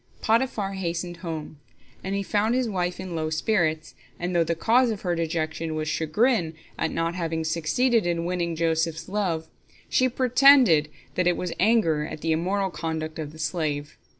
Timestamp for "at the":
12.03-12.31